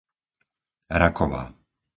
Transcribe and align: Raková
Raková 1.01 1.43